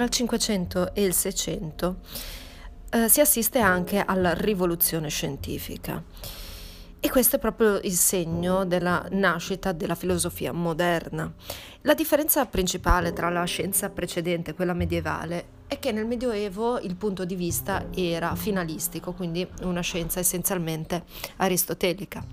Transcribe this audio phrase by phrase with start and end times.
[0.00, 1.96] tra il 500 e il 600
[2.88, 6.02] eh, si assiste anche alla rivoluzione scientifica.
[6.98, 11.30] E questo è proprio il segno della nascita della filosofia moderna.
[11.82, 16.96] La differenza principale tra la scienza precedente e quella medievale è che nel Medioevo il
[16.96, 21.04] punto di vista era finalistico, quindi una scienza essenzialmente
[21.36, 22.24] aristotelica,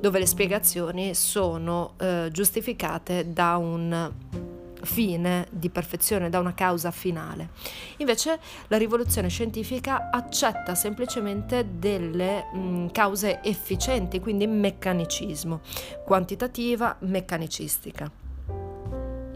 [0.00, 4.48] dove le spiegazioni sono eh, giustificate da un
[4.82, 7.50] fine di perfezione, da una causa finale.
[7.98, 8.38] Invece
[8.68, 15.60] la rivoluzione scientifica accetta semplicemente delle mh, cause efficienti, quindi meccanicismo,
[16.04, 18.10] quantitativa, meccanicistica.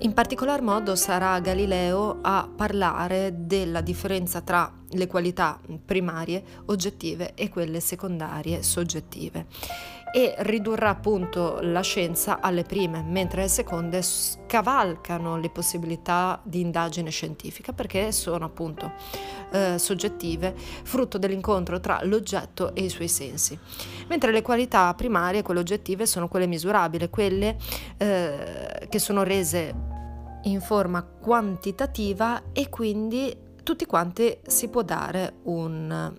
[0.04, 7.48] In particolar modo sarà Galileo a parlare della differenza tra le qualità primarie oggettive e
[7.48, 9.46] quelle secondarie soggettive
[10.14, 17.10] e ridurrà appunto la scienza alle prime, mentre le seconde scavalcano le possibilità di indagine
[17.10, 18.92] scientifica perché sono appunto
[19.50, 23.58] eh, soggettive, frutto dell'incontro tra l'oggetto e i suoi sensi.
[24.06, 27.56] Mentre le qualità primarie, quelle oggettive, sono quelle misurabili, quelle
[27.96, 29.74] eh, che sono rese
[30.44, 36.14] in forma quantitativa e quindi tutti quanti si può dare un,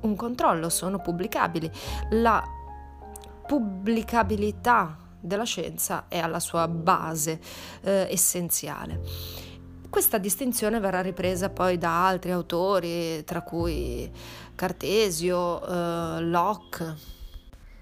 [0.00, 1.70] un controllo, sono pubblicabili.
[2.10, 2.58] La
[3.50, 7.40] pubblicabilità della scienza è alla sua base
[7.80, 9.00] eh, essenziale.
[9.90, 14.08] Questa distinzione verrà ripresa poi da altri autori, tra cui
[14.54, 16.94] Cartesio, eh, Locke.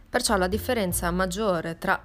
[0.08, 2.03] Perciò la differenza maggiore tra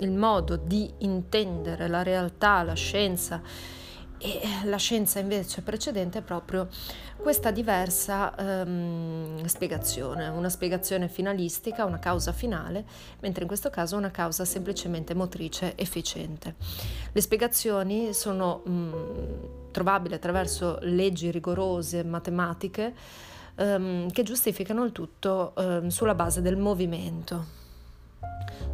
[0.00, 3.40] il modo di intendere la realtà, la scienza
[4.18, 6.68] e la scienza invece precedente è proprio
[7.16, 12.84] questa diversa um, spiegazione, una spiegazione finalistica, una causa finale,
[13.20, 16.54] mentre in questo caso una causa semplicemente motrice efficiente.
[17.12, 22.94] Le spiegazioni sono um, trovabili attraverso leggi rigorose matematiche
[23.56, 25.52] um, che giustificano il tutto
[25.88, 27.44] sulla base del movimento.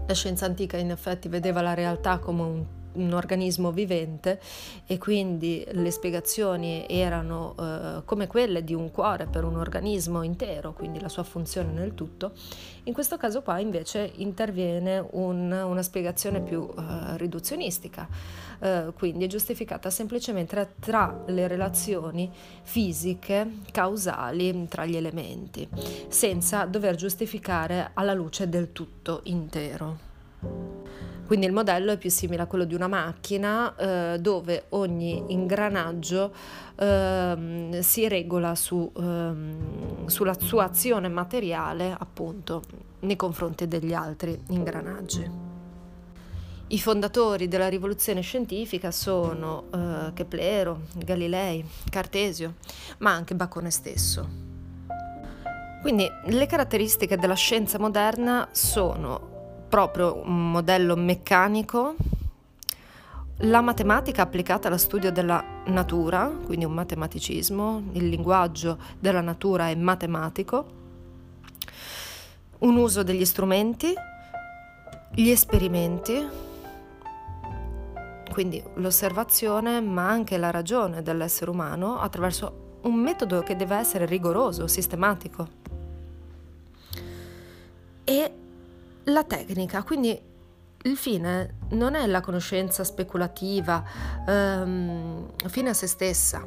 [0.07, 4.41] La scienza antica in effetti vedeva la realtà come un un organismo vivente
[4.87, 10.73] e quindi le spiegazioni erano eh, come quelle di un cuore per un organismo intero,
[10.73, 12.33] quindi la sua funzione nel tutto,
[12.85, 18.09] in questo caso qua invece interviene un, una spiegazione più eh, riduzionistica,
[18.59, 22.31] eh, quindi è giustificata semplicemente tra le relazioni
[22.63, 25.69] fisiche causali tra gli elementi,
[26.09, 31.12] senza dover giustificare alla luce del tutto intero.
[31.33, 36.31] Quindi il modello è più simile a quello di una macchina eh, dove ogni ingranaggio
[36.77, 39.33] eh, si regola su, eh,
[40.05, 42.65] sulla sua azione materiale appunto
[43.01, 45.31] nei confronti degli altri ingranaggi.
[46.67, 52.57] I fondatori della rivoluzione scientifica sono eh, Keplero, Galilei, Cartesio,
[52.99, 54.29] ma anche Bacone stesso.
[55.81, 59.32] Quindi le caratteristiche della scienza moderna sono
[59.73, 61.95] proprio un modello meccanico,
[63.37, 69.75] la matematica applicata allo studio della natura, quindi un matematicismo, il linguaggio della natura è
[69.75, 70.67] matematico,
[72.59, 73.95] un uso degli strumenti,
[75.15, 76.23] gli esperimenti,
[78.31, 84.67] quindi l'osservazione ma anche la ragione dell'essere umano attraverso un metodo che deve essere rigoroso,
[84.67, 85.49] sistematico.
[88.05, 88.33] E
[89.05, 90.31] la tecnica, quindi
[90.85, 93.85] il fine non è la conoscenza speculativa,
[94.27, 96.47] ehm, fine a se stessa,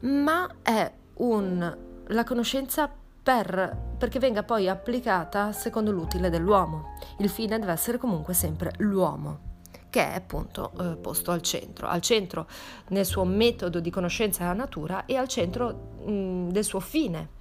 [0.00, 2.90] ma è un, la conoscenza
[3.22, 6.96] per, perché venga poi applicata secondo l'utile dell'uomo.
[7.18, 9.46] Il fine deve essere comunque sempre l'uomo
[9.90, 12.46] che è appunto eh, posto al centro, al centro
[12.88, 17.36] nel suo metodo di conoscenza della natura e al centro mh, del suo fine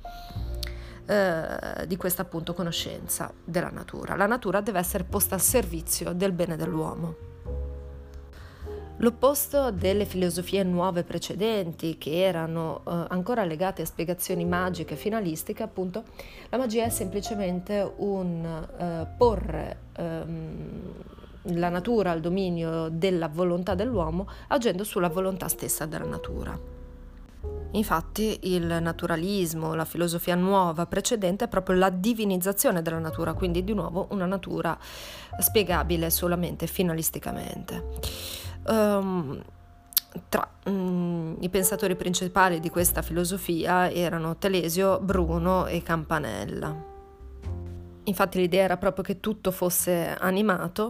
[1.08, 4.16] eh, di questa appunto conoscenza della natura.
[4.16, 7.16] La natura deve essere posta al servizio del bene dell'uomo.
[8.98, 16.04] L'opposto delle filosofie nuove precedenti, che erano eh, ancora legate a spiegazioni magiche finalistiche, appunto,
[16.50, 18.44] la magia è semplicemente un
[18.78, 20.94] eh, porre ehm,
[21.44, 26.77] la natura al dominio della volontà dell'uomo, agendo sulla volontà stessa della natura.
[27.72, 33.74] Infatti il naturalismo, la filosofia nuova precedente è proprio la divinizzazione della natura, quindi di
[33.74, 34.78] nuovo una natura
[35.40, 37.84] spiegabile solamente finalisticamente.
[38.68, 39.42] Um,
[40.30, 46.96] tra um, i pensatori principali di questa filosofia erano Telesio, Bruno e Campanella.
[48.06, 50.90] Infatti l'idea era proprio che tutto fosse animato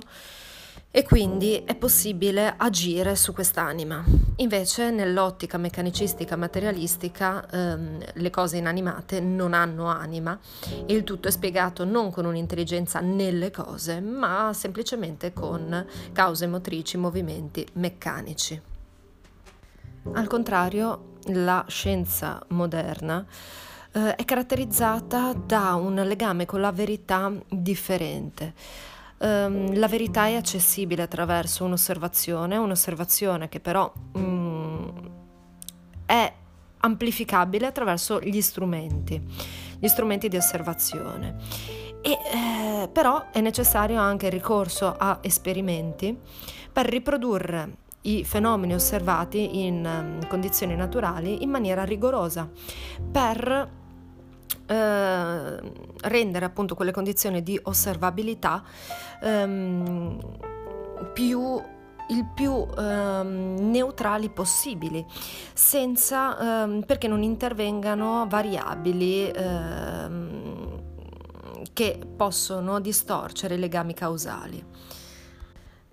[0.98, 4.04] e quindi è possibile agire su quest'anima.
[4.38, 10.40] Invece nell'ottica meccanicistica materialistica ehm, le cose inanimate non hanno anima
[10.88, 16.98] e il tutto è spiegato non con un'intelligenza nelle cose, ma semplicemente con cause motrici,
[16.98, 18.60] movimenti meccanici.
[20.14, 23.24] Al contrario, la scienza moderna
[23.92, 31.02] eh, è caratterizzata da un legame con la verità differente Um, la verità è accessibile
[31.02, 34.94] attraverso un'osservazione, un'osservazione che però um,
[36.06, 36.34] è
[36.80, 39.20] amplificabile attraverso gli strumenti,
[39.80, 41.36] gli strumenti di osservazione.
[42.02, 46.18] E, eh, però è necessario anche il ricorso a esperimenti
[46.72, 52.50] per riprodurre i fenomeni osservati in um, condizioni naturali in maniera rigorosa,
[53.12, 53.70] per
[54.68, 55.60] eh,
[56.02, 58.64] rendere appunto quelle condizioni di osservabilità
[59.22, 60.20] ehm,
[61.14, 61.62] più
[62.10, 65.06] il più ehm, neutrali possibili,
[65.54, 70.82] senza, ehm, perché non intervengano variabili ehm,
[71.74, 74.64] che possono distorcere i legami causali.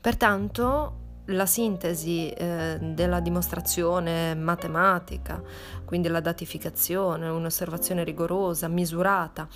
[0.01, 5.43] Pertanto la sintesi eh, della dimostrazione matematica,
[5.85, 9.49] quindi la datificazione, un'osservazione rigorosa, misurata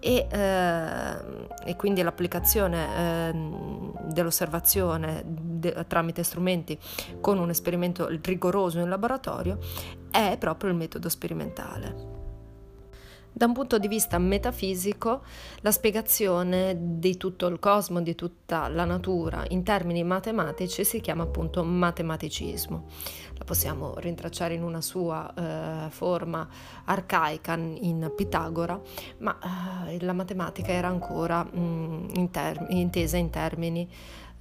[0.00, 1.16] e, eh,
[1.64, 3.50] e quindi l'applicazione eh,
[4.12, 6.78] dell'osservazione de- tramite strumenti
[7.20, 9.58] con un esperimento rigoroso in laboratorio
[10.10, 12.13] è proprio il metodo sperimentale.
[13.36, 15.22] Da un punto di vista metafisico,
[15.62, 21.24] la spiegazione di tutto il cosmo, di tutta la natura in termini matematici si chiama
[21.24, 22.84] appunto matematicismo.
[23.36, 26.48] La possiamo rintracciare in una sua eh, forma
[26.84, 28.80] arcaica in Pitagora,
[29.18, 29.36] ma
[29.88, 33.90] eh, la matematica era ancora mh, mm, in ter- intesa in termini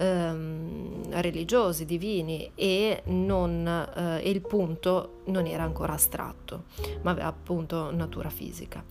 [0.04, 6.66] ehm, religiosi, divini e, non, eh, il punto non era ancora astratto,
[7.02, 8.84] ma aveva appunto natura fisica.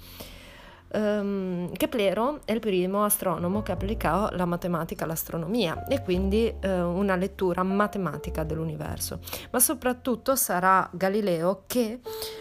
[0.94, 7.16] Um, Keplero è il primo astronomo che applicò la matematica all'astronomia e quindi uh, una
[7.16, 9.20] lettura matematica dell'universo,
[9.52, 11.98] ma soprattutto sarà Galileo che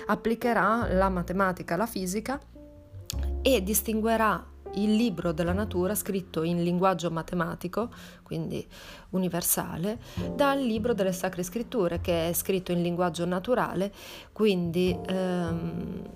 [0.07, 2.41] applicherà la matematica alla fisica
[3.41, 7.89] e distinguerà il libro della natura scritto in linguaggio matematico,
[8.23, 8.65] quindi
[9.09, 9.99] universale,
[10.35, 13.91] dal libro delle sacre scritture che è scritto in linguaggio naturale,
[14.31, 16.09] quindi ehm,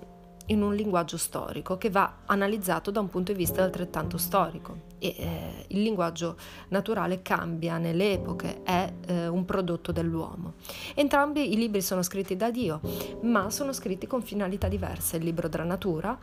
[0.46, 4.84] in un linguaggio storico che va analizzato da un punto di vista altrettanto storico.
[4.98, 6.36] E, eh, il linguaggio
[6.68, 10.54] naturale cambia nelle epoche, è eh, un prodotto dell'uomo.
[10.94, 12.80] Entrambi i libri sono scritti da Dio,
[13.22, 15.16] ma sono scritti con finalità diverse.
[15.16, 16.16] Il libro della natura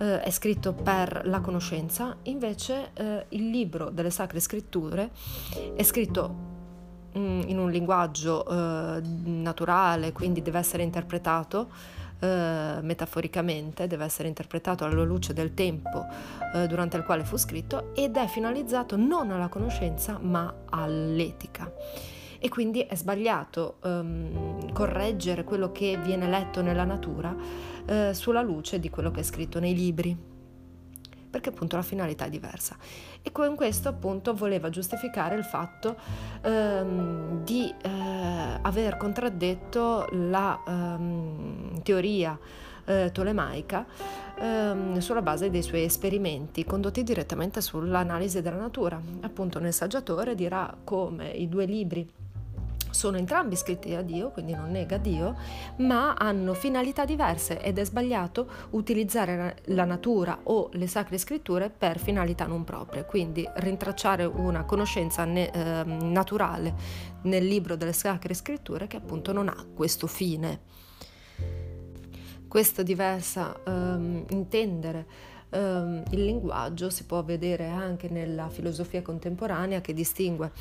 [0.00, 5.10] eh, è scritto per la conoscenza, invece eh, il libro delle sacre scritture
[5.74, 6.34] è scritto
[7.16, 11.68] mm, in un linguaggio eh, naturale, quindi deve essere interpretato
[12.18, 16.06] eh, metaforicamente, deve essere interpretato alla luce del tempo
[16.54, 21.70] eh, durante il quale fu scritto ed è finalizzato non alla conoscenza ma all'etica
[22.40, 28.80] e quindi è sbagliato um, correggere quello che viene letto nella natura uh, sulla luce
[28.80, 30.16] di quello che è scritto nei libri
[31.30, 32.76] perché appunto la finalità è diversa.
[33.22, 35.96] E con questo appunto voleva giustificare il fatto
[36.44, 37.88] um, di uh,
[38.62, 42.36] aver contraddetto la um, teoria
[42.84, 43.86] uh, tolemaica
[44.40, 49.00] um, sulla base dei suoi esperimenti condotti direttamente sull'analisi della natura.
[49.20, 52.19] Appunto nel saggiatore dirà come i due libri
[52.90, 55.36] sono entrambi scritti da Dio, quindi non nega Dio,
[55.76, 61.98] ma hanno finalità diverse ed è sbagliato utilizzare la natura o le sacre scritture per
[61.98, 66.74] finalità non proprie, quindi rintracciare una conoscenza ne, eh, naturale
[67.22, 70.60] nel libro delle sacre scritture che appunto non ha questo fine.
[72.48, 75.06] Questo diversa ehm, intendere
[75.52, 80.52] Um, il linguaggio si può vedere anche nella filosofia contemporanea che distingue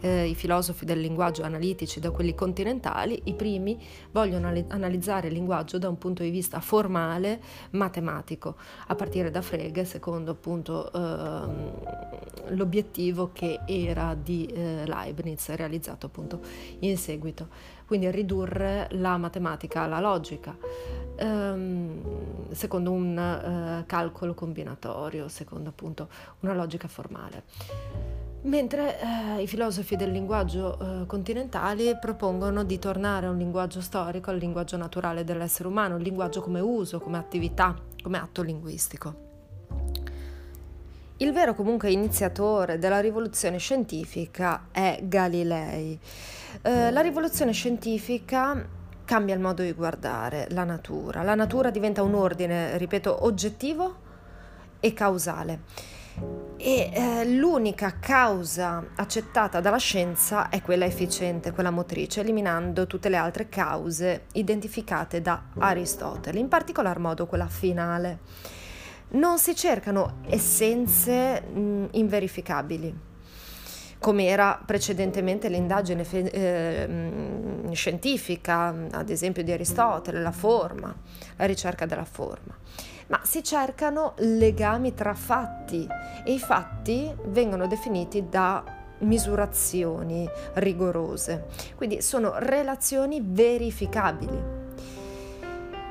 [0.00, 3.20] eh, i filosofi del linguaggio analitici da quelli continentali.
[3.24, 3.78] I primi
[4.12, 7.40] vogliono analizzare il linguaggio da un punto di vista formale,
[7.72, 8.56] matematico,
[8.86, 16.40] a partire da Frege, secondo appunto eh, l'obiettivo che era di eh, Leibniz, realizzato appunto
[16.80, 17.78] in seguito.
[17.90, 20.56] Quindi ridurre la matematica alla logica
[21.16, 26.06] ehm, secondo un eh, calcolo combinatorio, secondo appunto
[26.38, 27.42] una logica formale.
[28.42, 34.30] Mentre eh, i filosofi del linguaggio eh, continentali propongono di tornare a un linguaggio storico,
[34.30, 39.28] al linguaggio naturale dell'essere umano, il linguaggio come uso, come attività, come atto linguistico.
[41.16, 45.98] Il vero comunque iniziatore della rivoluzione scientifica è Galilei.
[46.62, 48.62] Eh, la rivoluzione scientifica
[49.06, 51.22] cambia il modo di guardare la natura.
[51.22, 53.96] La natura diventa un ordine, ripeto, oggettivo
[54.78, 55.60] e causale.
[56.58, 63.16] E eh, l'unica causa accettata dalla scienza è quella efficiente, quella motrice, eliminando tutte le
[63.16, 68.18] altre cause identificate da Aristotele, in particolar modo quella finale.
[69.12, 73.08] Non si cercano essenze mh, inverificabili
[74.00, 80.92] come era precedentemente l'indagine fe- eh, scientifica, ad esempio di Aristotele, la forma,
[81.36, 82.56] la ricerca della forma
[83.10, 85.86] ma si cercano legami tra fatti
[86.24, 88.64] e i fatti vengono definiti da
[89.00, 94.58] misurazioni rigorose, quindi sono relazioni verificabili.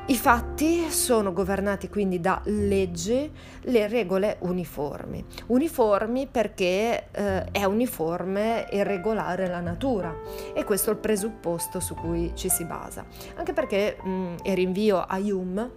[0.09, 5.23] I fatti sono governati quindi da leggi, le regole uniformi.
[5.45, 10.11] Uniformi perché eh, è uniforme e regolare la natura
[10.55, 13.05] e questo è il presupposto su cui ci si basa.
[13.35, 15.69] Anche perché, mh, e rinvio a Hume,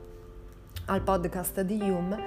[0.87, 2.25] al podcast di Hume,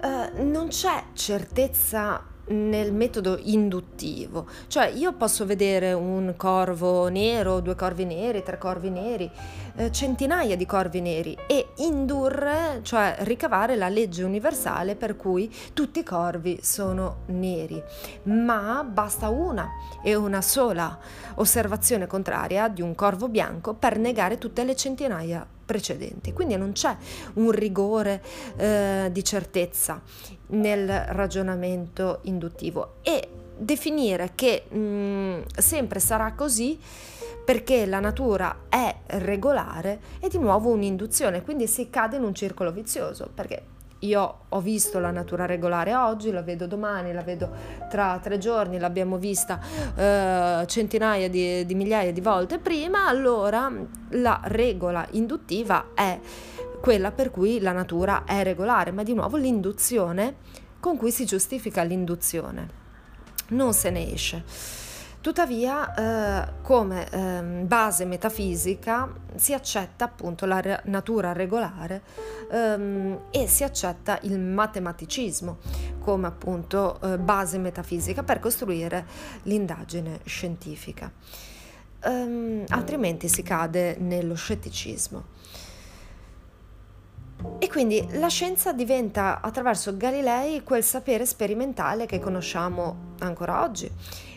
[0.00, 7.74] eh, non c'è certezza nel metodo induttivo, cioè io posso vedere un corvo nero, due
[7.74, 9.30] corvi neri, tre corvi neri,
[9.76, 16.00] eh, centinaia di corvi neri e indurre, cioè ricavare la legge universale per cui tutti
[16.00, 17.82] i corvi sono neri,
[18.24, 19.68] ma basta una
[20.02, 20.98] e una sola
[21.34, 26.32] osservazione contraria di un corvo bianco per negare tutte le centinaia precedenti.
[26.32, 26.96] Quindi non c'è
[27.34, 28.22] un rigore
[28.56, 30.00] eh, di certezza
[30.48, 36.78] nel ragionamento induttivo e definire che mh, mm, sempre sarà così
[37.44, 42.72] perché la natura è regolare è di nuovo un'induzione, quindi si cade in un circolo
[42.72, 43.62] vizioso, perché
[44.00, 47.50] io ho visto la natura regolare oggi, la vedo domani, la vedo
[47.88, 49.60] tra tre giorni, l'abbiamo vista
[49.94, 53.72] eh, centinaia di, di migliaia di volte prima, allora
[54.10, 56.18] la regola induttiva è
[56.80, 60.36] quella per cui la natura è regolare, ma di nuovo l'induzione
[60.78, 62.84] con cui si giustifica l'induzione.
[63.48, 64.85] Non se ne esce.
[65.26, 72.00] Tuttavia, eh, come eh, base metafisica si accetta appunto la re- natura regolare
[72.48, 75.58] ehm, e si accetta il matematicismo
[75.98, 79.04] come appunto eh, base metafisica per costruire
[79.42, 81.10] l'indagine scientifica.
[82.04, 85.24] Ehm, altrimenti si cade nello scetticismo.
[87.58, 93.90] E quindi la scienza diventa attraverso Galilei quel sapere sperimentale che conosciamo ancora oggi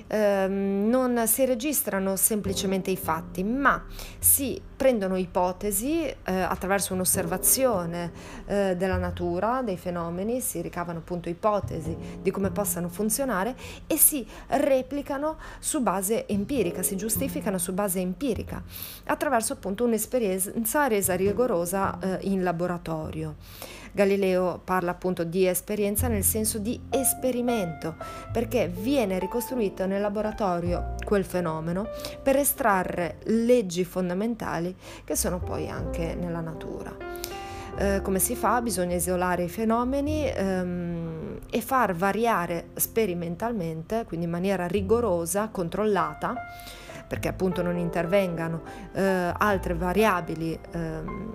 [0.10, 3.86] ehm, non si registrano semplicemente i fatti, ma
[4.18, 8.12] si prendono ipotesi eh, attraverso un'osservazione
[8.46, 13.56] eh, della natura, dei fenomeni, si ricavano appunto ipotesi di come possano funzionare
[13.88, 18.64] e si replicano su base empirica, si giustificano su base empirica,
[19.06, 23.36] attraverso appunto un'esperienza resa rigorosa eh, in laboratorio.
[23.92, 27.96] Galileo parla appunto di esperienza nel senso di esperimento,
[28.32, 31.88] perché viene ricostruito nel laboratorio quel fenomeno
[32.22, 36.96] per estrarre leggi fondamentali che sono poi anche nella natura.
[37.78, 38.62] Eh, come si fa?
[38.62, 46.36] Bisogna isolare i fenomeni ehm, e far variare sperimentalmente, quindi in maniera rigorosa, controllata,
[47.10, 48.62] perché appunto non intervengano
[48.94, 50.80] eh, altre variabili eh,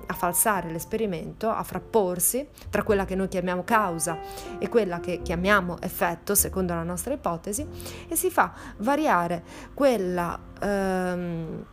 [0.07, 4.19] a falsare l'esperimento, a frapporsi tra quella che noi chiamiamo causa
[4.59, 7.67] e quella che chiamiamo effetto, secondo la nostra ipotesi,
[8.09, 9.43] e si fa variare
[9.75, 11.65] quella ehm,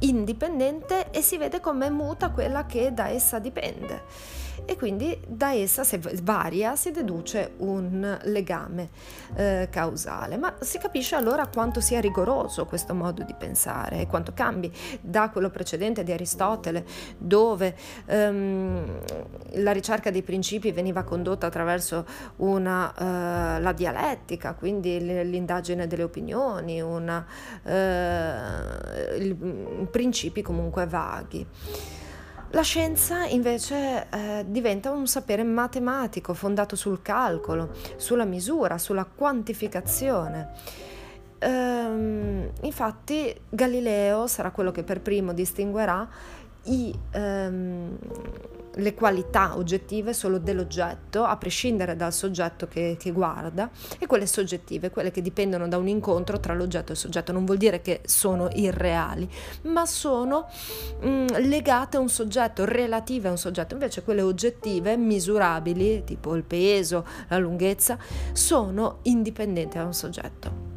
[0.00, 5.84] indipendente e si vede come muta quella che da essa dipende e quindi da essa,
[5.84, 8.90] se varia, si deduce un legame
[9.34, 10.36] eh, causale.
[10.36, 15.30] Ma si capisce allora quanto sia rigoroso questo modo di pensare e quanto cambi da
[15.30, 16.84] quello precedente di Aristotele,
[17.18, 18.98] dove ehm,
[19.54, 22.06] la ricerca dei principi veniva condotta attraverso
[22.36, 22.92] una,
[23.56, 27.26] eh, la dialettica, quindi l'indagine delle opinioni, una,
[27.64, 31.46] eh, il, principi comunque vaghi.
[32.54, 40.50] La scienza invece eh, diventa un sapere matematico fondato sul calcolo, sulla misura, sulla quantificazione.
[41.38, 46.06] Ehm, infatti Galileo sarà quello che per primo distinguerà
[46.64, 47.96] i, ehm,
[48.76, 54.90] le qualità oggettive solo dell'oggetto, a prescindere dal soggetto che, che, guarda, e quelle soggettive,
[54.90, 57.32] quelle che dipendono da un incontro tra l'oggetto e il soggetto.
[57.32, 59.28] Non vuol dire che sono irreali,
[59.62, 60.48] ma sono
[61.00, 63.74] mh, mm, legate a un soggetto, relative a un soggetto.
[63.74, 67.98] Invece quelle oggettive, misurabili, tipo il peso, la lunghezza,
[68.32, 70.71] sono indipendenti da un soggetto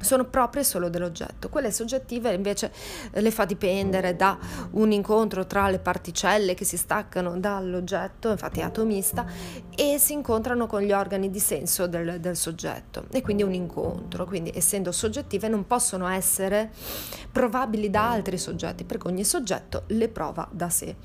[0.00, 1.48] sono proprie solo dell'oggetto.
[1.48, 2.72] Quelle soggettive invece
[3.12, 4.38] eh, le fa dipendere da
[4.72, 9.26] un incontro tra le particelle che si staccano dall'oggetto, infatti è atomista,
[9.74, 13.04] e si incontrano con gli organi di senso del, del soggetto.
[13.10, 16.70] E quindi un incontro, quindi essendo soggettive non possono essere
[17.30, 20.96] provabili da altri soggetti, perché ogni soggetto le prova da sé.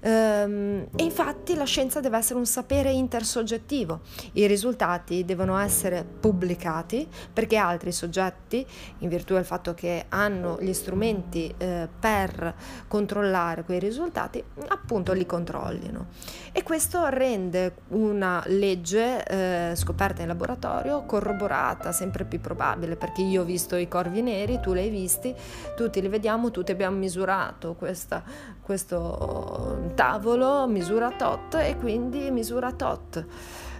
[0.00, 4.00] Ehm, e infatti la scienza deve essere un sapere intersoggettivo.
[4.32, 8.66] I risultati devono essere pubblicati perché altri soggetti,
[8.98, 12.54] in virtù del fatto che hanno gli strumenti eh, per
[12.88, 16.06] controllare quei risultati, appunto li controllino.
[16.52, 23.42] E questo rende una legge eh, scoperta in laboratorio corroborata, sempre più probabile, perché io
[23.42, 25.34] ho visto i corvi neri, tu li hai visti,
[25.76, 28.22] tutti li vediamo, tutti abbiamo misurato questa,
[28.62, 33.24] questo tavolo misura tot e quindi misura tot.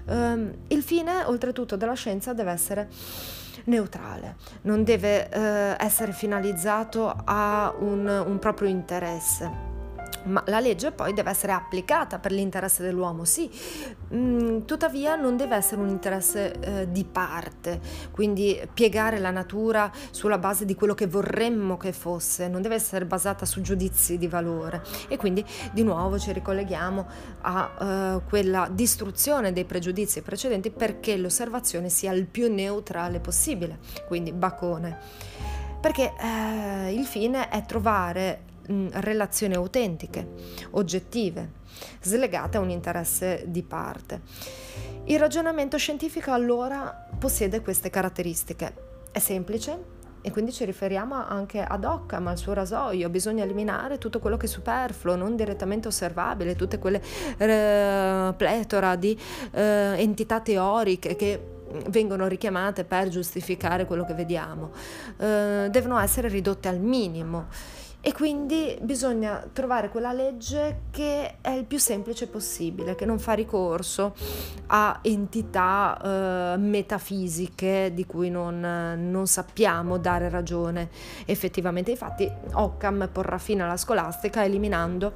[0.07, 2.89] Um, il fine, oltretutto, della scienza deve essere
[3.65, 9.70] neutrale, non deve uh, essere finalizzato a un, un proprio interesse
[10.25, 13.51] ma la legge poi deve essere applicata per l'interesse dell'uomo, sì,
[14.13, 20.39] mm, tuttavia non deve essere un interesse eh, di parte, quindi piegare la natura sulla
[20.39, 24.83] base di quello che vorremmo che fosse, non deve essere basata su giudizi di valore.
[25.09, 27.07] E quindi di nuovo ci ricolleghiamo
[27.43, 34.33] a eh, quella distruzione dei pregiudizi precedenti perché l'osservazione sia il più neutrale possibile, quindi
[34.33, 34.99] bacone.
[35.81, 38.49] Perché eh, il fine è trovare
[38.93, 40.27] relazioni autentiche,
[40.71, 41.51] oggettive,
[42.01, 44.21] slegate a un interesse di parte.
[45.05, 48.89] Il ragionamento scientifico allora possiede queste caratteristiche.
[49.11, 54.19] È semplice, e quindi ci riferiamo anche ad Occam, al suo rasoio, bisogna eliminare tutto
[54.19, 57.01] quello che è superfluo, non direttamente osservabile, tutte quelle
[57.39, 59.19] eh, pletora di
[59.53, 61.59] eh, entità teoriche che
[61.89, 64.73] vengono richiamate per giustificare quello che vediamo,
[65.17, 67.47] eh, devono essere ridotte al minimo
[68.03, 73.35] e quindi bisogna trovare quella legge che è il più semplice possibile, che non fa
[73.35, 74.15] ricorso
[74.69, 75.99] a entità
[76.55, 80.89] eh, metafisiche di cui non, non, sappiamo dare ragione
[81.27, 81.91] effettivamente.
[81.91, 85.13] Infatti Occam porrà fine alla scolastica eliminando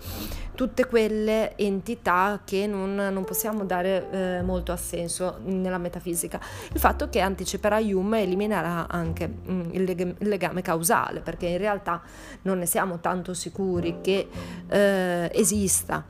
[0.54, 6.38] tutte quelle entità che non, non possiamo dare eh, molto a senso nella metafisica.
[6.72, 11.58] Il fatto che anticiperà Hume eliminerà anche mm, il, leg- il legame causale, perché in
[11.58, 12.02] realtà
[12.42, 14.28] non ne siamo tanto sicuri che
[14.66, 16.04] eh, esista.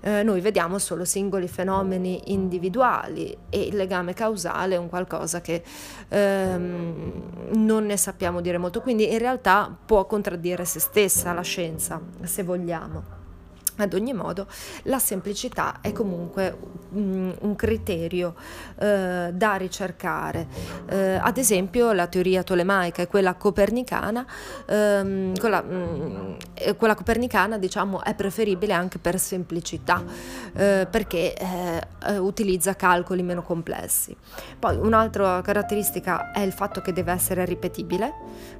[0.00, 5.62] Eh, noi vediamo solo singoli fenomeni individuali e il legame causale è un qualcosa che
[6.08, 12.00] ehm, non ne sappiamo dire molto, quindi in realtà può contraddire se stessa la scienza,
[12.24, 13.21] se vogliamo.
[13.76, 14.46] Ad ogni modo,
[14.84, 16.56] la semplicità è comunque
[16.90, 18.34] un, un criterio
[18.78, 20.46] eh, da ricercare.
[20.88, 24.26] Eh, ad esempio, la teoria tolemaica e quella copernicana,
[24.66, 30.04] ehm, quella, mh, mm, quella, copernicana diciamo, è preferibile anche per semplicità,
[30.52, 34.14] eh, perché eh, utilizza calcoli meno complessi.
[34.58, 38.12] Poi un'altra caratteristica è il fatto che deve essere ripetibile.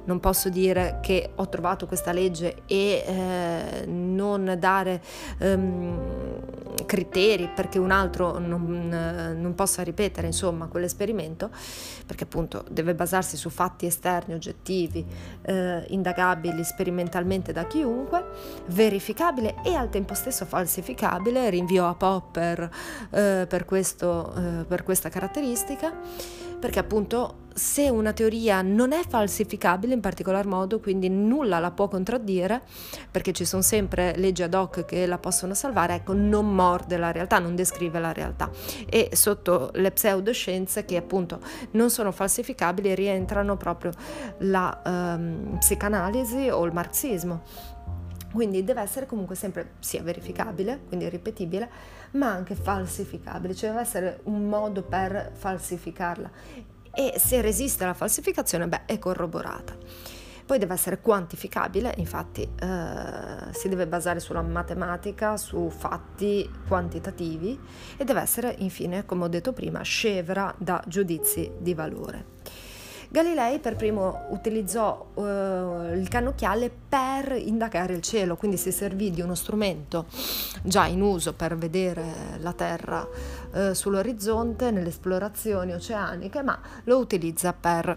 [0.05, 5.01] Non posso dire che ho trovato questa legge e eh, non dare
[5.39, 6.41] um,
[6.85, 8.89] criteri perché un altro non,
[9.37, 11.49] non, possa ripetere insomma quell'esperimento,
[12.05, 15.05] perché appunto deve basarsi su fatti esterni, oggettivi,
[15.41, 18.23] eh, indagabili sperimentalmente da chiunque,
[18.67, 22.69] verificabile e al tempo stesso falsificabile, rinvio a Popper
[23.09, 25.93] eh, per, questo, eh, per questa caratteristica
[26.63, 31.89] perché appunto se una teoria non è falsificabile in particolar modo, quindi nulla la può
[31.89, 32.61] contraddire,
[33.11, 37.11] perché ci sono sempre leggi ad hoc che la possono salvare, ecco, non morde la
[37.11, 38.49] realtà, non descrive la realtà.
[38.89, 43.91] E sotto le pseudoscienze che appunto non sono falsificabili rientrano proprio
[44.37, 47.41] la um, psicanalisi o il marxismo.
[48.31, 51.69] Quindi deve essere comunque sempre sia verificabile, quindi ripetibile,
[52.13, 56.29] ma anche falsificabile, cioè deve essere un modo per falsificarla
[56.93, 59.75] e se resiste alla falsificazione, beh, è corroborata.
[60.45, 67.57] Poi deve essere quantificabile, infatti eh, si deve basare sulla matematica, su fatti quantitativi
[67.97, 72.25] e deve essere infine, come ho detto prima, scevra da giudizi di valore.
[73.13, 75.21] Galilei per primo utilizzò uh,
[75.93, 80.07] il cannocchiale per indagare il cielo, quindi si servì di uno strumento
[80.63, 82.03] già in uso per vedere
[82.39, 83.07] la Terra
[83.51, 87.95] uh, sull'orizzonte nelle esplorazioni oceaniche, ma lo utilizza per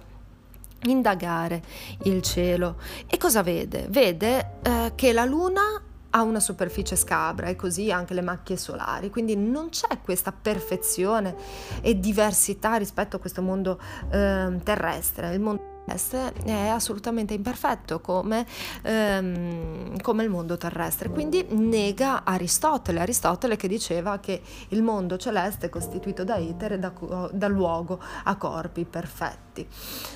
[0.82, 1.62] indagare
[2.02, 2.76] il cielo.
[3.06, 3.86] E cosa vede?
[3.88, 5.80] Vede uh, che la Luna
[6.16, 11.36] ha una superficie scabra e così anche le macchie solari, quindi non c'è questa perfezione
[11.82, 13.78] e diversità rispetto a questo mondo
[14.10, 15.34] eh, terrestre.
[15.34, 18.46] Il mondo è assolutamente imperfetto come,
[18.82, 25.66] ehm, come, il mondo terrestre, quindi nega Aristotele, Aristotele che diceva che il mondo celeste
[25.66, 26.92] è costituito da etere, da,
[27.32, 29.66] da luogo a corpi perfetti,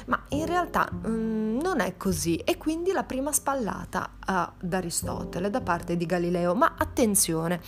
[0.07, 2.37] ma in realtà mm, non è così.
[2.37, 7.61] E quindi la prima spallata ad Aristotele da parte di Galileo, ma attenzione,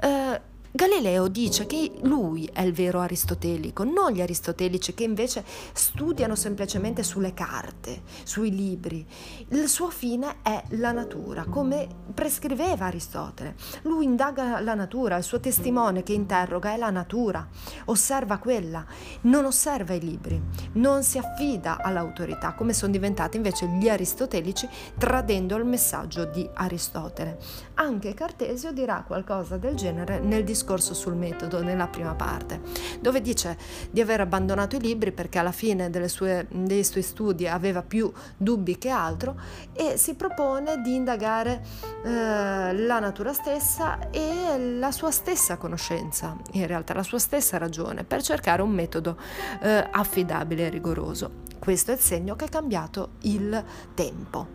[0.00, 6.34] eh, Galileo dice che lui è il vero aristotelico, non gli aristotelici che invece studiano
[6.34, 9.06] semplicemente sulle carte, sui libri.
[9.50, 13.54] Il suo fine è la natura, come prescriveva Aristotele.
[13.82, 17.46] Lui indaga la natura, il suo testimone che interroga è la natura,
[17.84, 18.84] osserva quella,
[19.20, 25.54] non osserva i libri, non si affida all'autorità, come sono diventati invece gli aristotelici tradendo
[25.54, 27.38] il messaggio di Aristotele.
[27.74, 32.60] Anche Cartesio dirà qualcosa del genere nel discorso discorso sul metodo nella prima parte,
[33.00, 33.58] dove dice
[33.90, 38.78] di aver abbandonato i libri perché alla fine sue, dei suoi studi aveva più dubbi
[38.78, 39.38] che altro
[39.74, 41.62] e si propone di indagare
[42.02, 48.04] eh, la natura stessa e la sua stessa conoscenza, in realtà la sua stessa ragione,
[48.04, 49.18] per cercare un metodo
[49.60, 51.42] eh, affidabile e rigoroso.
[51.58, 53.62] Questo è il segno che è cambiato il
[53.94, 54.48] tempo.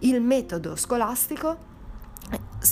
[0.00, 1.72] Il metodo scolastico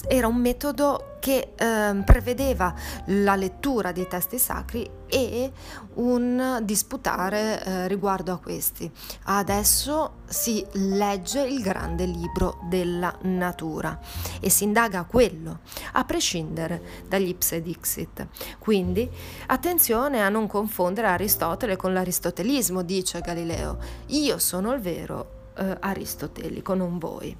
[0.08, 2.74] era un metodo che eh, prevedeva
[3.06, 5.52] la lettura dei testi sacri e
[5.94, 8.90] un disputare eh, riguardo a questi.
[9.24, 14.00] Adesso si legge il grande libro della natura
[14.40, 15.60] e si indaga quello,
[15.92, 18.26] a prescindere dagli ipse dixit.
[18.58, 19.08] Quindi
[19.46, 23.78] attenzione a non confondere Aristotele con l'aristotelismo, dice Galileo.
[24.06, 27.36] Io sono il vero eh, aristotelico, non voi.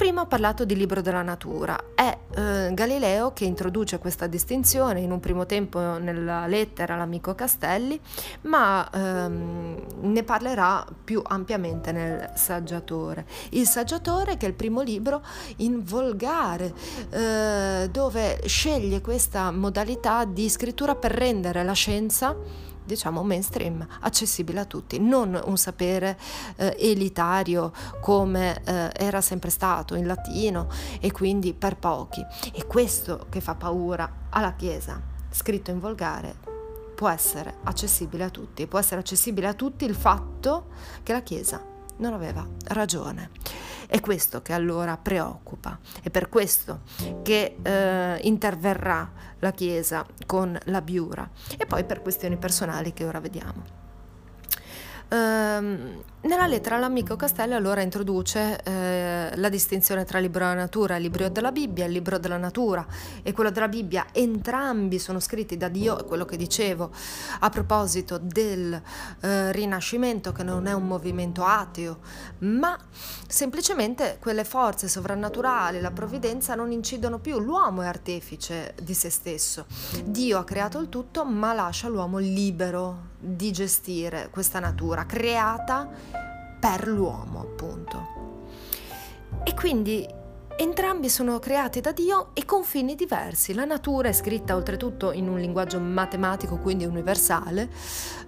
[0.00, 1.78] Prima ho parlato di libro della natura.
[1.94, 8.00] È eh, Galileo che introduce questa distinzione in un primo tempo nella lettera all'amico Castelli,
[8.44, 13.26] ma ehm, ne parlerà più ampiamente nel Saggiatore.
[13.50, 15.20] Il Saggiatore che è il primo libro
[15.56, 16.72] in volgare,
[17.10, 22.34] eh, dove sceglie questa modalità di scrittura per rendere la scienza
[22.90, 26.18] diciamo mainstream, accessibile a tutti, non un sapere
[26.56, 30.68] eh, elitario come eh, era sempre stato in latino
[31.00, 32.24] e quindi per pochi.
[32.52, 35.00] E questo che fa paura alla Chiesa,
[35.30, 36.34] scritto in volgare,
[36.96, 40.66] può essere accessibile a tutti, può essere accessibile a tutti il fatto
[41.04, 41.62] che la Chiesa
[41.98, 43.59] non aveva ragione.
[43.90, 46.82] È questo che allora preoccupa, è per questo
[47.24, 53.18] che eh, interverrà la Chiesa con la biura e poi per questioni personali che ora
[53.18, 53.64] vediamo.
[55.08, 61.00] Ehm, nella lettera l'amico Castelli allora introduce eh, la distinzione tra libro della natura e
[61.00, 62.86] libro della Bibbia, il libro della natura.
[63.22, 66.90] E quello della Bibbia, entrambi sono scritti da Dio, è quello che dicevo
[67.38, 68.80] a proposito del
[69.20, 72.00] eh, rinascimento che non è un movimento ateo,
[72.40, 72.78] ma
[73.26, 79.64] semplicemente quelle forze sovrannaturali, la provvidenza non incidono più, l'uomo è artefice di se stesso,
[80.04, 86.09] Dio ha creato il tutto ma lascia l'uomo libero di gestire questa natura creata
[86.60, 88.18] per l'uomo, appunto.
[89.42, 90.06] E quindi
[90.56, 93.54] entrambi sono creati da Dio e con fini diversi.
[93.54, 97.70] La natura è scritta oltretutto in un linguaggio matematico, quindi universale,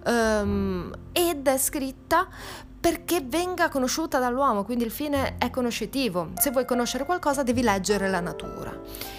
[0.06, 2.26] um, ed è scritta
[2.82, 6.30] perché venga conosciuta dall'uomo, quindi il fine è conoscitivo.
[6.36, 8.76] Se vuoi conoscere qualcosa devi leggere la natura,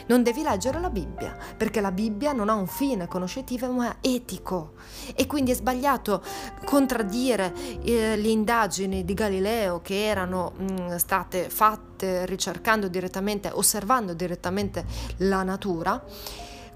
[0.07, 4.73] non devi leggere la Bibbia, perché la Bibbia non ha un fine conoscitivo ma etico.
[5.15, 6.21] E quindi è sbagliato
[6.65, 14.13] contraddire eh, le indagini di Galileo che erano mh, mm, state fatte ricercando direttamente, osservando
[14.13, 14.83] direttamente
[15.19, 16.03] la natura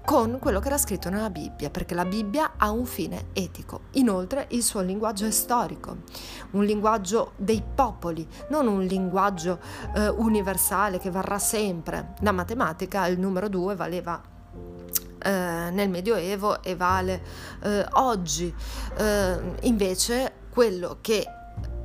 [0.08, 3.80] con quello che era scritto nella Bibbia, perché la Bibbia ha un fine etico.
[3.92, 5.98] Inoltre il suo linguaggio è storico,
[6.52, 9.58] un linguaggio dei popoli, non un linguaggio
[9.94, 12.14] eh, universale che varrà sempre.
[12.20, 14.18] La matematica, il numero 2 valeva
[15.18, 15.30] eh,
[15.72, 17.22] nel Medioevo e vale
[17.64, 18.54] eh, oggi.
[18.96, 21.22] Eh, invece quello che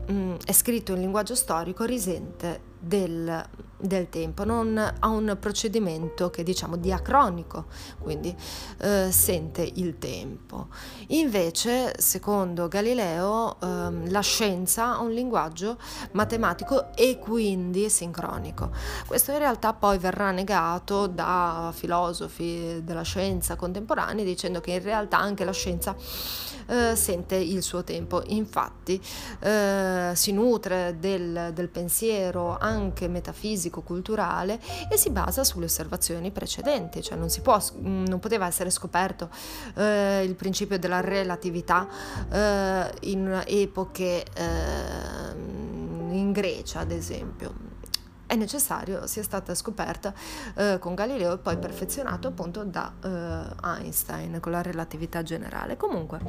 [0.07, 3.45] mh, mm, è scritto in linguaggio storico risente del
[3.83, 7.65] del tempo, non ha un procedimento che diciamo diacronico,
[7.99, 8.35] quindi
[8.79, 10.67] eh, sente il tempo.
[11.07, 15.77] Invece, secondo Galileo, eh, la scienza ha un linguaggio
[16.11, 18.71] matematico e quindi sincronico.
[19.05, 25.19] Questo in realtà poi verrà negato da filosofi della scienza contemporanei dicendo che in realtà
[25.19, 25.95] anche la scienza
[26.67, 28.21] eh, sente il suo tempo.
[28.27, 29.01] Infatti
[29.39, 34.59] eh, si nutre del, del pensiero anche metafisico, culturale
[34.89, 39.29] e si basa sulle osservazioni precedenti, cioè non, si può, non poteva essere scoperto
[39.75, 41.87] eh, il principio della relatività
[42.29, 47.71] eh, in epoche ehm, in Grecia, ad esempio
[48.25, 50.13] è necessario sia stata scoperta
[50.55, 55.77] eh, con Galileo e poi perfezionato appunto da eh, Einstein con la relatività generale.
[55.77, 56.19] Comunque,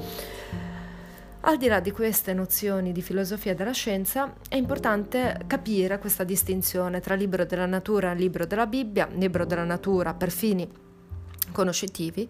[1.44, 7.00] al di là di queste nozioni di filosofia della scienza, è importante capire questa distinzione
[7.00, 10.66] tra libro della natura e libro della Bibbia, libro della natura per fini
[11.52, 12.28] conoscitivi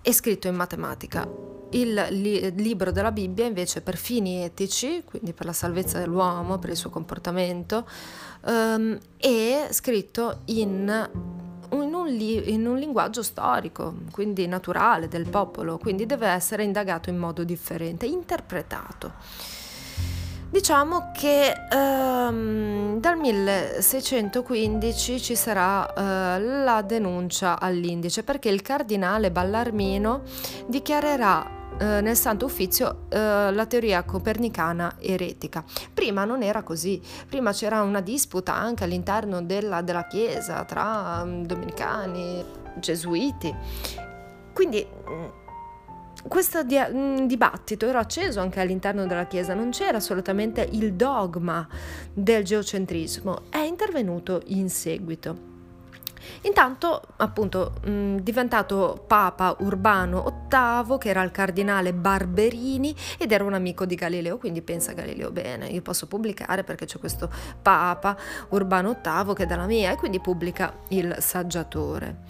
[0.00, 1.28] e scritto in matematica.
[1.70, 6.70] Il li- libro della Bibbia invece per fini etici, quindi per la salvezza dell'uomo, per
[6.70, 7.84] il suo comportamento,
[8.44, 11.33] um, è scritto in in
[12.04, 17.16] un, li- in un, linguaggio storico, quindi naturale del popolo, quindi deve essere indagato in
[17.16, 19.12] modo differente, interpretato.
[20.50, 30.22] Diciamo che ehm, dal 1615 ci sarà eh, la denuncia all'indice perché il cardinale Ballarmino
[30.68, 35.64] dichiarerà eh, nel Santo Uffizio eh, la teoria copernicana eretica.
[35.92, 41.44] Prima non era così, prima c'era una disputa anche all'interno della, della Chiesa tra um,
[41.44, 42.44] domenicani,
[42.76, 43.54] gesuiti.
[44.52, 45.24] Quindi mm,
[46.28, 51.66] questo di- mm, dibattito era acceso anche all'interno della Chiesa, non c'era solamente il dogma
[52.12, 55.53] del geocentrismo, è intervenuto in seguito.
[56.42, 63.54] Intanto, appunto, mh, diventato Papa Urbano VIII, che era il cardinale Barberini ed era un
[63.54, 68.16] amico di Galileo, quindi pensa Galileo bene, io posso pubblicare perché c'è questo Papa
[68.50, 72.22] Urbano VIII che è dalla mia e quindi pubblica il saggiatore.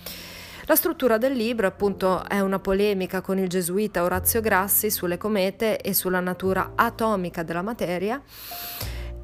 [0.67, 5.79] La struttura del libro appunto è una polemica con il gesuita Orazio Grassi sulle comete
[5.79, 8.23] e sulla natura atomica della materia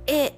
[0.05, 0.35] e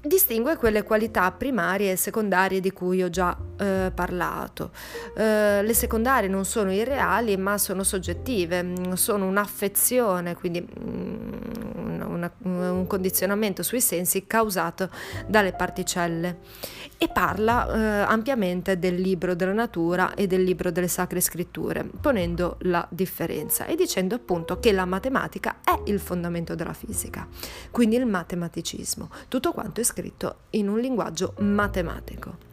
[0.00, 4.70] distingue quelle qualità primarie e secondarie di cui ho già eh, parlato.
[5.16, 12.30] Eh, le secondarie non sono irreali ma sono soggettive, mm, sono un'affezione, quindi mm, una,
[12.42, 14.90] un condizionamento sui sensi causato
[15.26, 16.38] dalle particelle
[16.98, 17.78] e parla eh,
[18.10, 23.76] ampiamente del libro della natura e del libro delle sacre scritture, ponendo la differenza e
[23.76, 27.26] dicendo appunto che la matematica è il fondamento della fisica,
[27.70, 32.45] quindi il matematicismo, tutto quanto è scritto in un linguaggio matematico.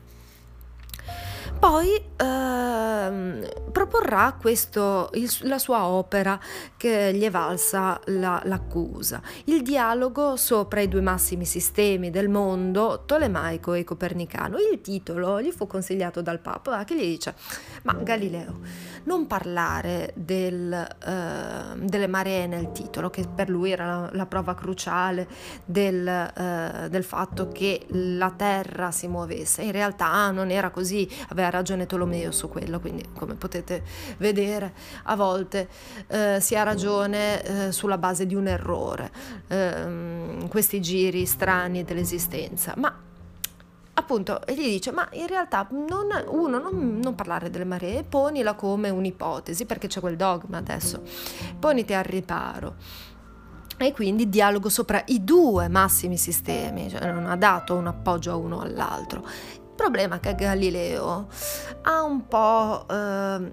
[1.59, 6.39] Poi ehm, proporrà questo, il, la sua opera
[6.77, 13.03] che gli è valsa la, l'accusa, il dialogo sopra i due massimi sistemi del mondo,
[13.05, 14.57] tolemaico e copernicano.
[14.57, 17.35] Il titolo gli fu consigliato dal Papa che gli dice,
[17.83, 18.59] ma Galileo,
[19.05, 24.53] non parlare del, eh, delle maree nel titolo, che per lui era la, la prova
[24.53, 25.27] cruciale
[25.65, 29.61] del, eh, del fatto che la Terra si muovesse.
[29.61, 33.83] In realtà non era così, aveva ragione Tolomeo su quello, quindi come potete
[34.17, 35.67] vedere a volte
[36.07, 39.11] eh, si ha ragione eh, sulla base di un errore,
[39.47, 43.11] eh, questi giri strani dell'esistenza, ma
[43.95, 48.55] appunto e gli dice ma in realtà non, uno non, non, parlare delle maree ponila
[48.55, 51.01] come un'ipotesi perché c'è quel dogma adesso.
[51.59, 52.75] Poniti al riparo.
[53.77, 58.35] E quindi dialogo sopra i due massimi sistemi cioè non ha dato un appoggio a
[58.35, 59.25] uno all'altro
[59.75, 61.27] problema che Galileo
[61.81, 63.51] ha un po' eh,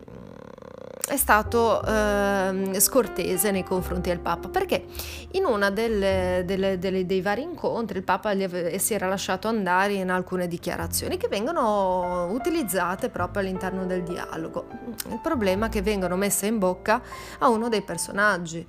[1.11, 4.85] è stato eh, scortese nei confronti del Papa perché
[5.33, 11.17] in uno dei vari incontri il Papa ave- si era lasciato andare in alcune dichiarazioni
[11.17, 14.67] che vengono utilizzate proprio all'interno del dialogo.
[15.09, 17.03] Il problema è che vengono messe in bocca
[17.39, 18.65] a uno dei personaggi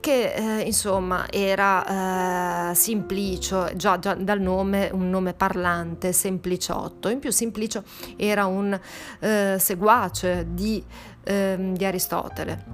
[0.00, 7.08] che eh, insomma era eh, Simplicio, già, già, dal nome un nome parlante, Sempliciotto.
[7.10, 7.82] In più Simplicio
[8.16, 8.78] era un
[9.20, 10.82] eh, seguace di
[11.26, 12.64] ehm, di Aristotele.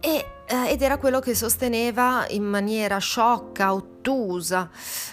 [0.00, 4.70] E, eh, ed era quello che sosteneva in maniera sciocca, ottusa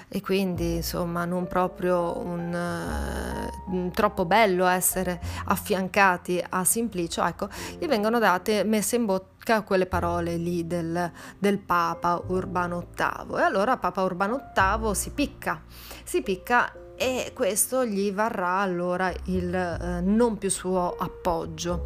[0.07, 7.87] e quindi insomma non proprio un, uh, troppo bello essere affiancati a Simplicio, ecco, gli
[7.87, 13.77] vengono date, messe in bocca quelle parole lì del, del Papa Urbano VIII e allora
[13.77, 15.63] Papa Urbano VIII si picca,
[16.03, 21.85] si picca e questo gli varrà allora il eh, non più suo appoggio.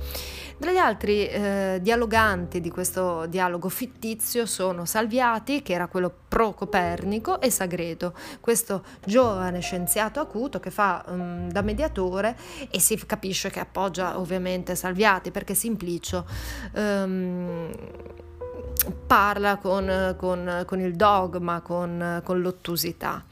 [0.59, 6.53] Tra gli altri eh, dialoganti di questo dialogo fittizio sono Salviati, che era quello pro
[6.53, 12.35] Copernico, e Sagredo, questo giovane scienziato acuto che fa um, da mediatore
[12.71, 16.25] e si capisce che appoggia ovviamente Salviati perché Simplicio
[16.73, 17.69] um,
[19.05, 23.23] parla con, con, con, il dogma, con, con l'ottusità.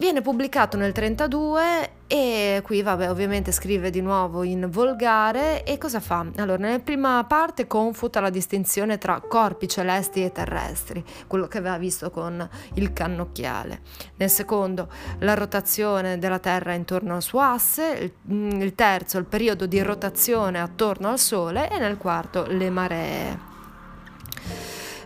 [0.00, 6.00] Viene pubblicato nel 32 e qui vabbè ovviamente scrive di nuovo in volgare e cosa
[6.00, 6.24] fa?
[6.36, 11.76] Allora nella prima parte confuta la distinzione tra corpi celesti e terrestri, quello che aveva
[11.76, 13.82] visto con il cannocchiale.
[14.16, 19.66] Nel secondo la rotazione della Terra intorno al suo asse, il, mm, terzo il periodo
[19.66, 23.48] di rotazione attorno al Sole e nel quarto le maree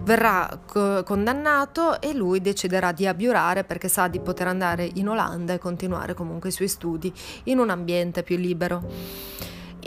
[0.04, 5.54] verrà co- condannato e lui deciderà di abiurare perché sa di poter andare in Olanda
[5.54, 7.12] e continuare comunque i suoi studi
[7.44, 8.82] in un ambiente più libero.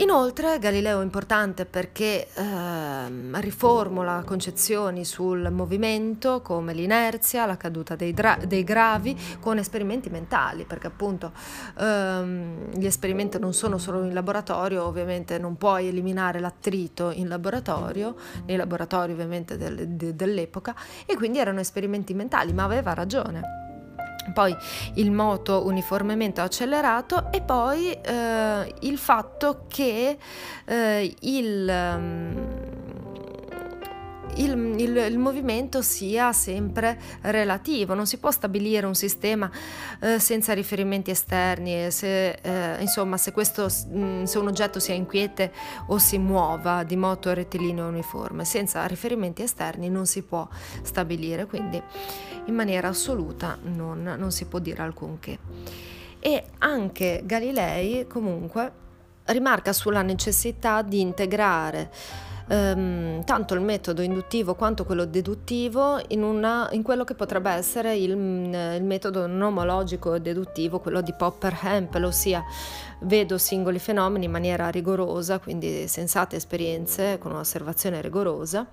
[0.00, 8.14] Inoltre Galileo è importante perché eh, riformula concezioni sul movimento come l'inerzia, la caduta dei,
[8.14, 11.32] dra- dei gravi con esperimenti mentali, perché appunto
[11.80, 18.14] ehm, gli esperimenti non sono solo in laboratorio, ovviamente non puoi eliminare l'attrito in laboratorio,
[18.46, 23.67] nei laboratori ovviamente del, de- dell'epoca, e quindi erano esperimenti mentali, ma aveva ragione
[24.32, 24.56] poi
[24.94, 30.16] il moto uniformemente accelerato e poi eh, il fatto che
[30.64, 32.57] eh, il, um,
[34.36, 39.50] il, il, il, movimento sia sempre relativo, non si può stabilire un sistema
[40.00, 45.52] eh, senza riferimenti esterni, se, eh, insomma se, questo, mm, se, un oggetto si inquiete
[45.86, 50.46] o si muova di moto rettilineo uniforme, senza riferimenti esterni non si può
[50.82, 51.82] stabilire, quindi
[52.46, 55.38] in maniera assoluta non, non si può dire alcunché.
[56.20, 58.86] E anche Galilei comunque
[59.24, 61.90] rimarca sulla necessità di integrare
[62.48, 67.96] ehm, tanto il metodo induttivo quanto quello deduttivo in, una, in quello che potrebbe essere
[67.96, 72.42] il, il metodo nomologico deduttivo, quello di Popper-Hempel, ossia
[73.00, 78.66] vedo singoli fenomeni in maniera rigorosa, quindi sensate esperienze con un'osservazione rigorosa,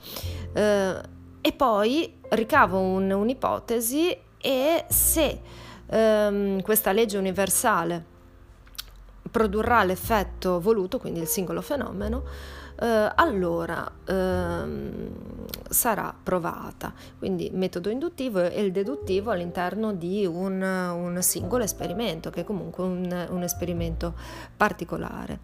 [0.53, 0.95] eh,
[1.41, 5.39] e poi ricavo un, un'ipotesi e se
[5.87, 8.13] ehm, questa legge universale
[9.29, 12.23] produrrà l'effetto voluto, quindi il singolo fenomeno,
[12.79, 15.09] eh, allora ehm,
[15.69, 16.93] sarà provata.
[17.17, 22.83] Quindi metodo induttivo e il deduttivo all'interno di un, un singolo esperimento, che è comunque
[22.83, 24.13] un, un esperimento
[24.55, 25.39] particolare,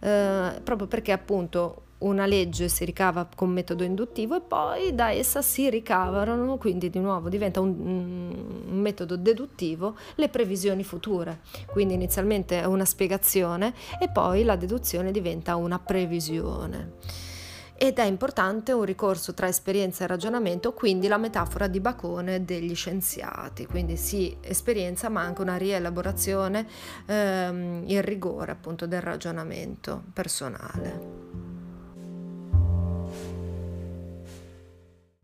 [0.00, 5.42] eh, proprio perché appunto una legge si ricava con metodo induttivo e poi da essa
[5.42, 11.40] si ricavano, quindi di nuovo diventa un, un, metodo deduttivo, le previsioni future.
[11.66, 16.92] Quindi inizialmente è una spiegazione e poi la deduzione diventa una previsione.
[17.82, 22.74] Ed è importante un ricorso tra esperienza e ragionamento, quindi la metafora di Bacone degli
[22.74, 26.66] scienziati, quindi sì, esperienza ma anche una rielaborazione,
[27.06, 31.49] ehm, il rigore appunto del ragionamento personale.